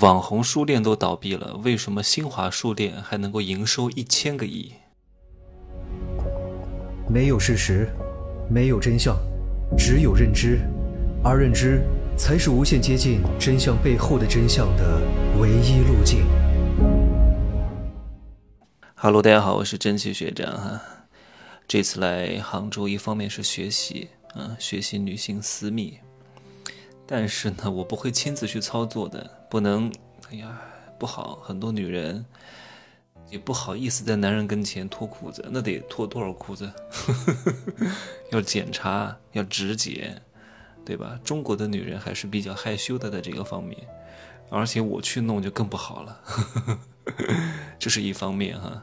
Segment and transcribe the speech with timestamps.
[0.00, 4.74] 网红书店都倒闭了，为什么新华书店还能够营收一千个亿？
[7.08, 7.88] 没有事实，
[8.50, 9.16] 没有真相，
[9.78, 10.60] 只有认知，
[11.24, 11.82] 而认知
[12.14, 15.00] 才是无限接近真相背后的真相的
[15.40, 16.26] 唯一路径。
[18.96, 20.82] Hello，大家好，我是真奇学长哈。
[21.66, 25.98] 这次来杭州，一方面是学习，嗯，学习女性私密，
[27.06, 29.92] 但是呢， 我不会亲自去操作的，不能，
[30.30, 30.60] 哎呀，
[30.98, 32.24] 不好，很多女人。
[33.28, 36.70] 也不好意思在男人跟前脱裤子，那得脱多少裤子？
[38.30, 40.22] 要检查，要直检，
[40.84, 41.18] 对吧？
[41.24, 43.76] 中国的女人还是比较害羞的，在这个方面，
[44.48, 46.20] 而且我去弄就更不好了，
[47.80, 48.80] 这是一方面哈。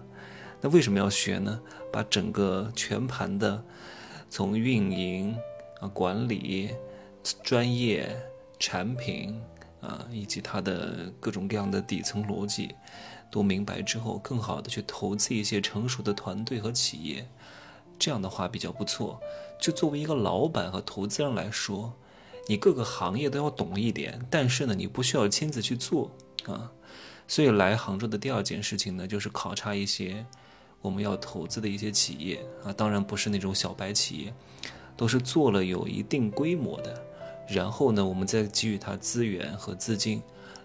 [0.59, 1.61] 那为什么要学呢？
[1.89, 3.63] 把整个全盘的，
[4.29, 5.37] 从运营
[5.79, 6.71] 啊、管理、
[7.43, 8.15] 专业、
[8.59, 9.41] 产品
[9.81, 12.75] 啊，以及它的各种各样的底层逻辑。
[13.31, 17.27] 都明白之后，更好的去投资一些成熟的团队和企业，
[17.97, 19.19] 这样的话比较不错。
[19.59, 21.91] 就作为一个老板和投资人来说，
[22.47, 26.11] 你各个行业都要懂一点，但是呢，你不需要亲自去做
[26.45, 26.71] 啊。
[27.27, 30.23] 所以来杭州的第二件事情呢，就是考察一些
[30.79, 34.33] 我们要投资的一些企业啊，当然不是那种小白企业，
[34.95, 37.03] 都是做了有一定规模的，
[37.47, 40.21] 然后呢，我们再给予他资源和资金，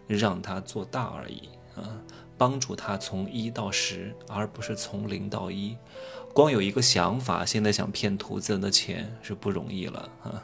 [0.07, 2.01] 让他做大而已啊。
[2.37, 5.77] 帮助他从一到十，而不是从零到一。
[6.33, 10.41] 光有一个想法，现在想骗投资人的钱是不容易了啊！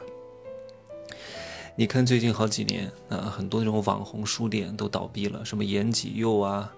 [1.77, 6.69] 你看最近好几年啊，很多那种网红书店都倒闭了，什么延吉佑啊，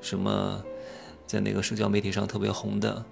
[0.00, 0.62] 什么
[1.26, 3.04] 在那个社交媒体上特别红的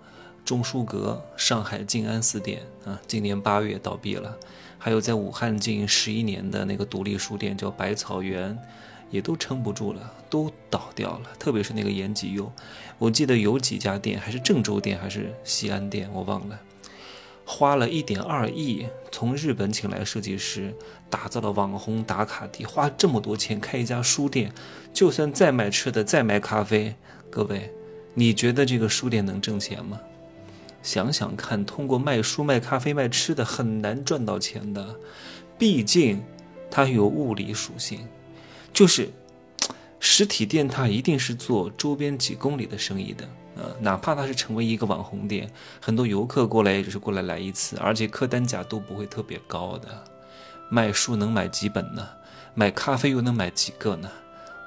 [0.45, 4.37] 中书阁上海静安寺店啊，今年八月倒闭了。
[4.79, 8.59] 还有在武汉经营十一年的那个独立书店叫百草园。
[9.13, 11.29] 也都撑不住了，都倒掉了。
[11.39, 12.51] 特别是那个延吉佑，
[12.97, 16.59] 我记得有几家店，还是郑州店，还是西安店，我忘了。
[17.45, 20.74] 花了一点二亿，从日本请来设计师，
[21.11, 24.51] 打造了网红打卡地，花这么多钱开一家书店，
[24.95, 26.95] 就算再卖吃的，再卖咖啡，
[27.29, 27.70] 各位，
[28.14, 30.01] 你觉得这个书店能挣钱吗？
[30.83, 34.97] 想想看，通过卖书、卖咖啡、卖吃的，很难赚到钱的，
[35.57, 36.23] 毕竟
[36.70, 38.07] 它有物理属性。
[38.73, 39.11] 就是
[40.01, 45.48] 实体店，它一定是做周边几公里的生意的，呃，哪怕它是成为一个网红店，
[45.81, 49.89] 很多游客过来也只是过来来一次，而且客单价都不会特别高的。
[50.69, 52.09] 卖书能买几本呢？
[52.55, 54.11] 买咖啡又能买几个呢？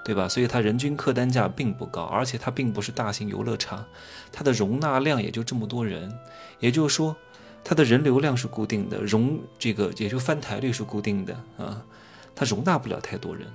[0.06, 0.30] 对吧？
[0.30, 3.84] 所以它人均客单价并不高，而且它并不是大型游乐场，
[4.32, 6.16] 它的容纳量也就这么多人，
[6.60, 7.16] 也就是说，
[7.64, 11.82] 它的人流量是固定的，容这个也就翻台率是固定的啊，
[12.36, 13.48] 它容纳不了太多人。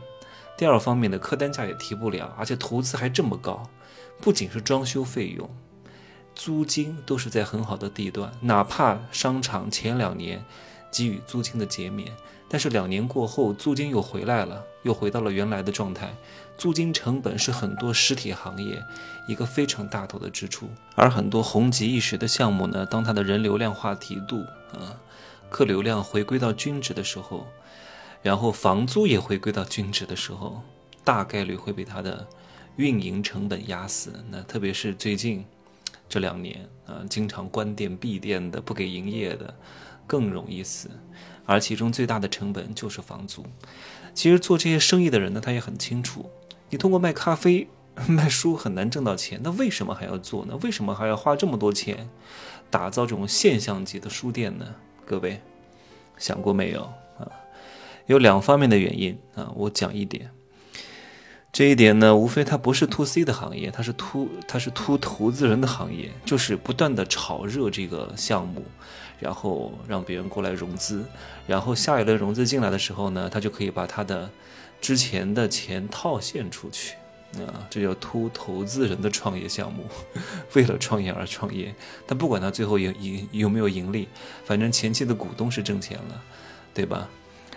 [0.59, 3.63] 第二方面的客单价也提不了，而且投资还这么高，
[4.21, 5.49] 不仅是装修费用，
[6.35, 8.33] 租金都是在很好的地段。
[8.41, 10.45] 哪怕商场前两年
[10.91, 12.13] 给予租金的减免，
[12.53, 16.13] 但是两年过后租金又回来了，又回到了原来的状态。
[16.59, 18.83] 租金成本是很多实体行业
[19.29, 20.69] 一个非常大头的支出。
[20.97, 24.41] 而很多红极一时的项目呢，当它的人流量话题度
[24.75, 24.99] 啊，
[25.49, 27.47] 客流量回归到均值的时候。
[28.21, 30.61] 然后房租也回归到均值的时候，
[31.05, 32.27] 大概率会被它的
[32.77, 34.13] 运营成本压死。
[34.29, 35.43] 那特别是最近
[36.09, 39.55] 这两年啊，经常关店闭店的、不给营业的，
[40.07, 40.91] 更容易死。
[41.51, 43.45] 而其中最大的成本就是房租。
[44.15, 46.31] 其实做这些生意的人呢，他也很清楚，
[46.69, 47.67] 你通过卖咖啡、
[48.07, 50.57] 卖书很难挣到钱，那为什么还要做呢？
[50.63, 52.09] 为什么还要花这么多钱
[52.71, 54.77] 打造这种现象级的书店呢？
[55.05, 55.41] 各位
[56.17, 56.83] 想过没有
[57.19, 57.27] 啊？
[58.07, 60.31] 有两方面的原因啊，我讲一点。
[61.53, 68.63] 这一点呢，无非它不是 to C 的行业，它是 to 它是 to 投资人的行业，就是不断的炒热这个项目，
[69.21, 71.05] 然后让别人过来融资，
[71.47, 74.29] 然后下一轮融资进来的时候呢，他就可以把他的
[74.81, 76.97] 之前的钱套现出去
[77.37, 79.85] 啊，这叫突投资人的创业项目，
[80.55, 81.73] 为了创业而创业，
[82.07, 84.09] 但不管他最后盈盈有没有盈利，
[84.45, 86.23] 反正前期的股东是挣钱了，
[86.75, 87.09] 对吧？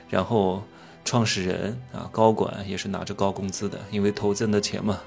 [0.09, 0.63] 然后，
[1.03, 4.99] 创始人啊，高管也是拿着高工资的，因为投资人的钱嘛，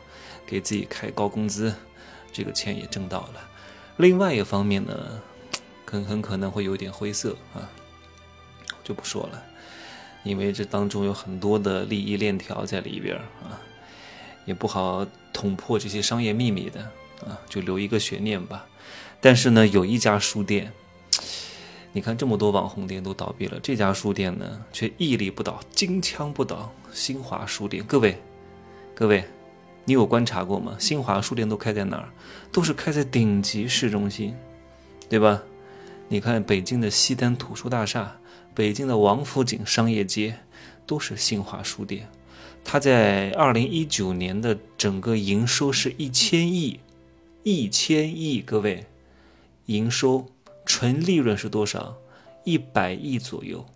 [0.44, 1.72] 给自己开高工资，
[2.32, 3.48] 这个钱也挣到了。
[3.98, 5.22] 另外一方面呢，
[5.86, 7.70] 很很可能会有点灰色啊，
[8.84, 9.42] 就不说了，
[10.24, 13.58] 因为这当中有很多的利益链条在里边啊，
[14.44, 16.80] 也不好捅破这些商业秘密的
[17.26, 18.66] 啊，就留一个悬念吧。
[19.20, 20.72] 但是呢，有一家书店。
[21.92, 26.70] 你看这么多网红店都倒闭了，这家书店呢却屹立不倒，金枪不倒。
[26.92, 28.20] 新华书店，各位，
[28.94, 29.24] 各位，
[29.86, 30.76] 你有观察过吗？
[30.78, 32.10] 新华书店都开在哪儿？
[32.52, 34.36] 都是开在顶级市中心，
[35.08, 35.42] 对吧？
[36.08, 38.16] 你看北京的西单图书大厦，
[38.54, 40.38] 北京的王府井商业街，
[40.86, 42.08] 都是新华书店。
[42.64, 46.78] 它在二零一九年的整个营收是一千亿，
[47.42, 48.86] 一千亿，各位，
[49.66, 50.26] 营收
[50.64, 51.96] 纯利润是多少？
[52.44, 53.66] 一百亿左右，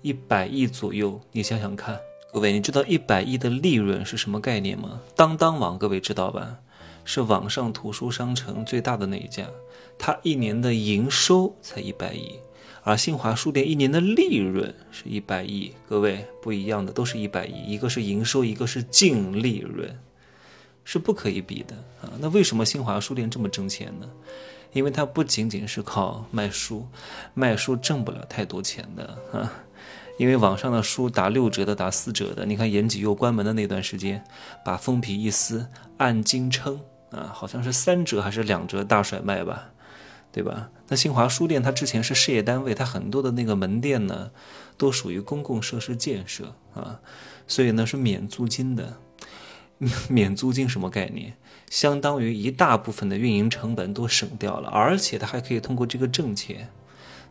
[0.00, 1.98] 一百亿左右，你想想看，
[2.32, 5.00] 各位，你知道一百亿的利润是什么概念吗？
[5.14, 6.56] 当当网，各位知道吧？
[7.08, 9.46] 是网上图书商城最大的那一家，
[9.96, 12.38] 它一年的营收才一百亿，
[12.82, 19.98] 而新华书店一年的利润是一百亿，各位不一样的，都是一百亿，一个是营收，一个是净利润，
[20.84, 22.12] 是不可以比的啊。
[22.20, 24.06] 那为什么新华书店这么挣钱呢？
[24.74, 26.86] 因为它不仅仅是靠卖书，
[27.32, 29.50] 卖书挣不了太多钱的啊。
[30.18, 34.22] 因为网上的书打六折的、打四折的，你看延吉又关门的那段时间，
[34.62, 35.66] 把封皮一撕，
[35.96, 36.78] 按斤称
[37.10, 39.70] 啊，好像是三折还是两折大甩卖吧，
[40.32, 40.70] 对吧？
[40.88, 44.30] 那新华书店它之前是事业单位，它很多的那个门店呢，
[44.76, 47.00] 都属于公共设施建设啊，
[47.46, 48.98] 所以呢是免租金的。
[50.10, 51.34] 免租金什么概念？
[51.70, 56.68] 相当于一大部分的运营成本都省掉了，而且它还可以通过这个挣钱，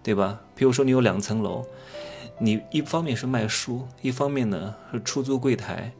[0.01, 0.39] 对吧？
[0.55, 1.65] 比如说你有两层楼，
[2.39, 5.91] 你一方面是卖书，一方面呢是出租柜台，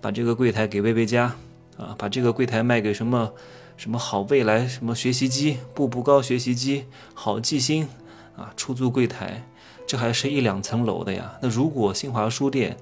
[0.00, 1.36] 把这个柜台给薇薇家
[1.80, 3.32] 啊，把这个柜台卖给什么
[3.76, 6.84] 什么好未来什么学习机、步步高学习机、
[7.14, 7.88] 好记星
[8.36, 9.42] 啊，出租柜台，
[9.86, 11.32] 这还是一两层楼的呀。
[11.40, 12.76] 那如果新华书店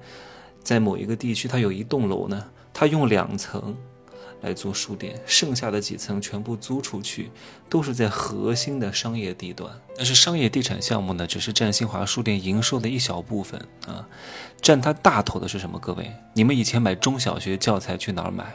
[0.61, 2.43] 在某一个地区它有一栋楼呢，
[2.73, 3.75] 它用两层。
[4.41, 7.29] 来做书店，剩下的几层全部租出去，
[7.67, 9.69] 都是在核心的商业地段。
[9.97, 14.07] 但是商业地产项目呢，只是占新华书店营收的一小部分啊，
[14.61, 15.77] 占它大头的是什么？
[15.77, 18.45] 各位，你们以前买中小学教材去哪儿买？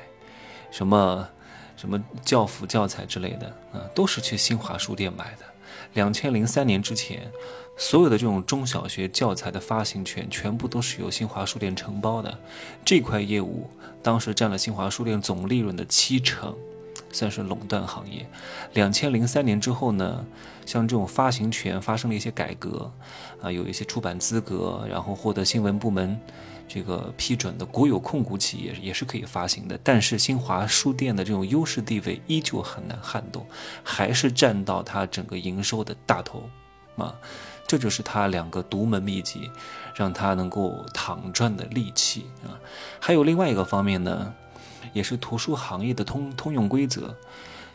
[0.75, 1.29] 什么
[1.77, 5.45] 什么教辅教材之类的啊，都是去新华书店买的。
[5.95, 7.31] 两千零三年之前。
[7.77, 12.39] 所有的这种中小学教材的发行权，全部都是由新华书店承包的。
[12.85, 13.69] 这块业务
[14.01, 16.55] 当时占了新华书店总利润的七成，
[17.15, 18.29] 算是垄断行业。
[18.75, 20.25] 两千零三年之后呢，
[20.67, 22.91] 像这种发行权发生了一些改革，
[23.41, 26.21] 啊，有一些出版资格，然后获得新闻部门
[26.67, 29.79] 这个批准的国有控股企业也是可以发行的。
[29.85, 33.47] 但是新华书店的这种优势地位依旧很难撼动，
[33.83, 36.43] 还是占到它整个营收的大头，
[36.97, 37.15] 啊。
[37.67, 39.51] 这就是它两个独门秘籍，
[39.95, 42.61] 让它能够躺赚的利器啊！
[43.01, 44.35] 还有另外一个方面呢，
[44.93, 47.17] 也是图书行业的通通用规则。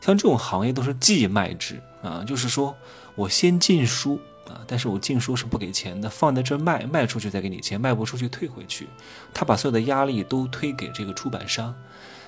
[0.01, 2.75] 像这种行业都是寄卖制啊，就是说
[3.15, 8.87] 我先进书啊，但是我进书是不给钱的，放在这卖，卖出去再给你钱，卖不出去退回去。
[9.33, 11.75] 他把所有的压力都推给这个出版商。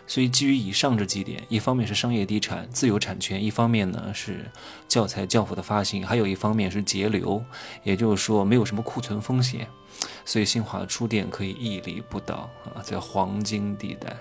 [0.07, 4.44] 所以，基于以上这几点，一方面是商业地产自有产权，一方面呢是
[4.89, 7.42] 教材教辅的发行，还有一方面是节流，
[7.84, 9.66] 也就是说没有什么库存风险，
[10.25, 14.18] 所以新华书店可以屹立不倒啊，在黄金地带。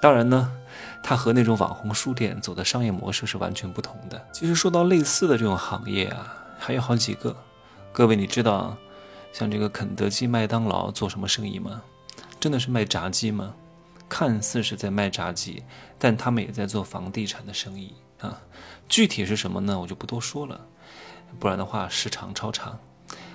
[0.00, 0.52] 当然呢，
[1.02, 4.24] 它和那种网红书店走的商业模式是完全不同的。
[4.32, 7.36] 其实说到类似的这种行业啊，还有好几个。
[7.92, 8.76] 各位，你知道
[9.32, 11.82] 像这个肯德基、麦当劳做什么生意吗？
[12.40, 13.54] 真的是卖炸鸡吗？
[14.08, 15.62] 看似是在卖炸鸡，
[15.98, 18.38] 但他们也在做房地产的生意啊。
[18.88, 19.78] 具体是什么呢？
[19.78, 20.60] 我就不多说了，
[21.38, 22.78] 不然的话时长超长。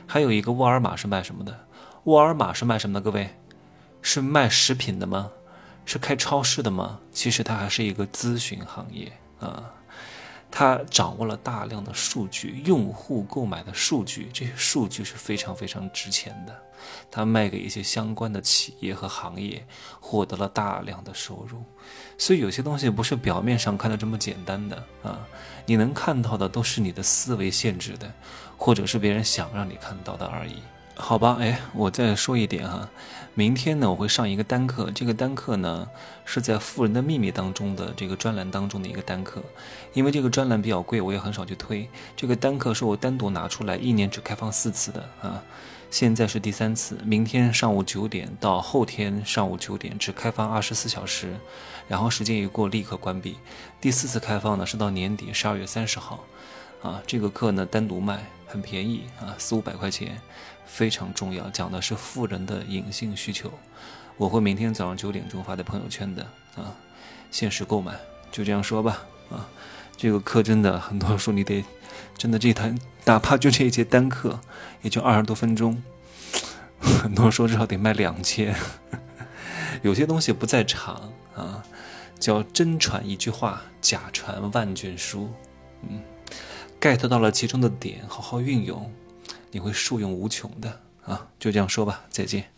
[0.05, 1.57] 还有一个沃尔玛是卖什么的？
[2.03, 3.01] 沃尔玛是卖什么的？
[3.01, 3.29] 各位，
[4.01, 5.31] 是卖食品的吗？
[5.87, 6.99] 是开超市的吗？
[7.11, 9.73] 其实它还是一个咨询行业啊。
[10.49, 16.55] 他掌握了大量的数据，用户购买的数据，这些数据是非常非常值钱的。
[17.11, 19.65] 他卖给一些相关的企业和行业，
[19.99, 21.61] 获得了大量的收入。
[22.17, 25.19] 所以有些东西不是表面上看的这么简单的啊！
[25.65, 28.11] 你能看到的都是你的思维限制的，
[28.57, 30.63] 或者是别人想让你看到的而已。
[30.99, 32.89] 好吧，哎，我再说一点哈，
[33.35, 35.87] 明天呢我会上一个单课，这个单课呢
[36.25, 39.43] 是在《富人的秘密》当中的这个专栏当中的一个单课，
[39.93, 41.87] 因为这个专栏比较贵，我也很少去推。
[42.15, 45.43] 这个单课是我单独拿出来，一年只开放四次的啊，
[45.91, 51.35] 现在是第三次，明天上午九点到后天上午九点只开放二十四小时，
[51.87, 53.37] 然后时间一过立刻关闭。
[53.79, 56.23] 第四次开放呢是到年底十二月三十号，
[56.81, 60.19] 啊，这个课呢单独卖很便宜啊，四五百块钱。
[60.69, 63.49] 非常重要，讲的是富人的隐性需求。
[64.17, 66.21] 我会明天早上九点钟发在朋友圈的
[66.57, 66.75] 啊，
[67.31, 67.93] 限时购买，
[68.29, 69.47] 就这样说吧啊。
[69.95, 71.63] 这个课真的很多人说你得，
[72.17, 74.37] 真的这台哪怕就这一节单课
[74.81, 75.81] 也就二十多分钟，
[76.79, 78.53] 很多人说至少得卖两千。
[79.83, 81.63] 有些东西不在场啊
[82.19, 85.31] 叫真传一句话，假传万卷书。
[85.83, 86.01] 嗯
[86.95, 88.93] ，get 到了其中的点，好好运用，
[89.51, 91.27] 你会受用无穷的啊！
[91.39, 92.51] 就这样说吧，再见。